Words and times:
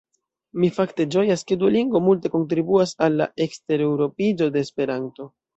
Mi 0.61 0.69
fakte 0.77 1.05
ĝojas, 1.15 1.43
ke 1.51 1.57
Duolingo 1.63 2.01
multe 2.07 2.33
kontribuas 2.37 2.97
al 3.09 3.21
la 3.21 3.31
ekstereŭropiĝo 3.47 4.51
de 4.57 4.65
Esperanto. 4.69 5.33